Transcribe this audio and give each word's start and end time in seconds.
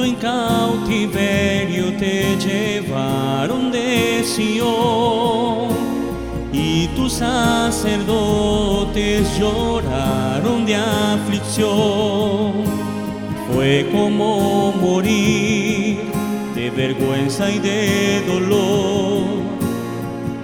Cuando 0.00 0.16
en 0.16 0.20
cautiverio 0.22 1.92
te 1.98 2.34
llevaron 2.36 3.70
de 3.70 4.24
Sion 4.24 5.68
y 6.54 6.86
tus 6.96 7.12
sacerdotes 7.12 8.08
lloraron 9.38 10.64
de 10.64 10.76
aflicción, 10.76 12.64
fue 13.52 13.90
como 13.92 14.72
morir 14.72 15.98
de 16.54 16.70
vergüenza 16.70 17.50
y 17.50 17.58
de 17.58 18.22
dolor. 18.26 19.24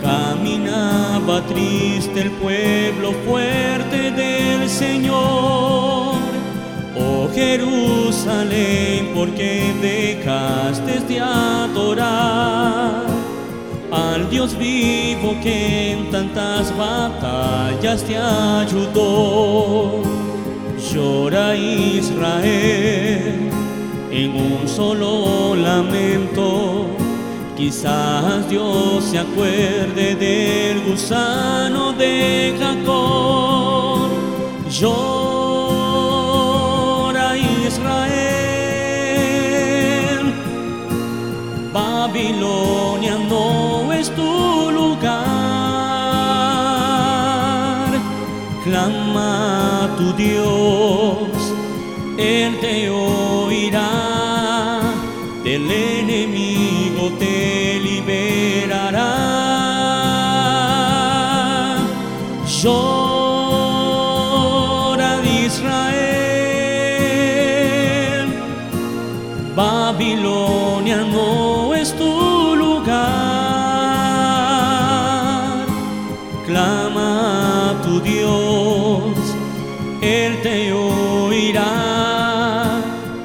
Caminaba 0.02 1.41
triste 1.47 2.20
el 2.20 2.30
pueblo 2.33 3.12
fuerte 3.27 4.11
del 4.11 4.69
Señor. 4.69 6.16
Oh 6.98 7.28
Jerusalén, 7.34 8.85
porque 9.16 9.73
dejaste 9.80 11.01
de 11.09 11.20
adorar 11.20 13.06
al 13.91 14.29
Dios 14.29 14.56
vivo 14.59 15.34
que 15.42 15.92
en 15.92 16.11
tantas 16.11 16.77
batallas 16.77 18.05
te 18.05 18.19
ayudó. 18.19 20.02
Llora 20.92 21.56
Israel 21.56 23.51
en 24.11 24.31
un 24.36 24.69
solo 24.69 25.56
lamento. 25.56 26.89
Quizás 27.56 28.51
Dios 28.51 29.03
se 29.03 29.19
acuerde 29.19 30.14
del 30.14 30.84
gusano 30.84 31.95
de 31.95 32.55
Jacob. 32.61 34.11
Babilonia 42.17 43.19
no 43.28 43.92
es 43.92 44.09
tu 44.14 44.70
lugar. 44.70 45.12
Clama 48.64 49.84
a 49.84 49.97
tu 49.98 50.14
Dios, 50.14 51.28
Él 52.17 52.58
te 52.62 52.89
oirá, 52.89 53.91
del 55.45 55.70
enemigo 55.70 57.11
te 57.19 57.81
liberará. 57.81 59.12
Llora 62.62 63.51
Israel, 65.45 66.05
oirá, 80.72 81.72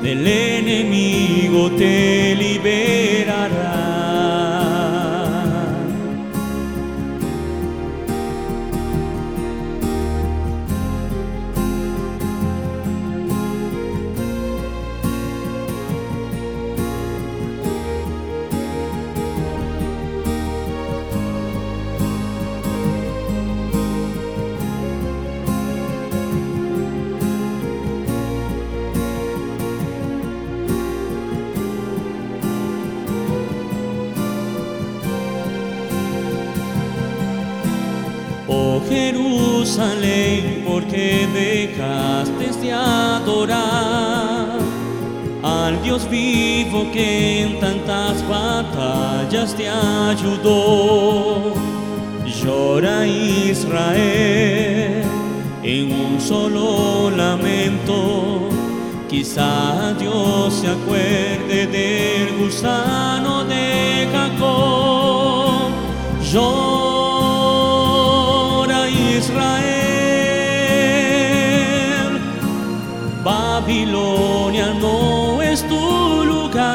del 0.01 0.27
enemigo 0.27 1.71
te. 1.71 2.30
Oh 38.53 38.81
Jerusalén, 38.89 40.65
porque 40.67 41.25
dejaste 41.33 42.51
de 42.59 42.73
adorar 42.73 44.59
al 45.41 45.81
Dios 45.81 46.09
vivo 46.09 46.91
que 46.91 47.43
en 47.43 47.61
tantas 47.61 48.27
batallas 48.27 49.55
te 49.55 49.69
ayudó. 49.69 51.53
Llora 52.25 53.07
Israel 53.07 55.03
en 55.63 55.93
un 55.93 56.19
solo 56.19 57.09
lamento. 57.09 58.49
Quizá 59.09 59.93
Dios 59.97 60.53
se 60.55 60.67
acuerde 60.67 61.67
del 61.67 62.37
gusano 62.37 62.90
es 75.51 75.67
tu 75.67 76.23
lugar. 76.23 76.71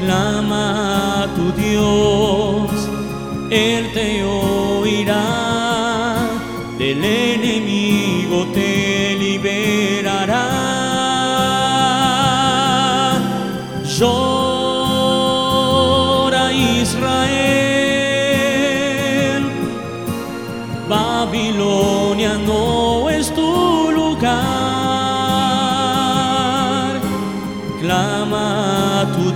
Clama 0.00 1.22
a 1.22 1.26
tu 1.34 1.50
Dios, 1.60 2.70
Él 3.50 3.90
te 3.92 4.22
oirá, 4.24 5.24
del 6.78 7.04
enemigo 7.04 8.46
te 8.54 9.16
liberará. 9.18 10.46
Llora 13.96 15.14
Israel, 16.52 17.34
Babilonia 20.88 22.34
no 22.46 22.73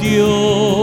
Dios, 0.00 0.77